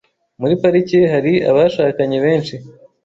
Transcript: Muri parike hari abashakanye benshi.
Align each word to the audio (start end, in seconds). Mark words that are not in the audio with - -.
Muri 0.39 0.53
parike 0.61 0.99
hari 1.13 1.33
abashakanye 1.49 2.17
benshi. 2.25 2.55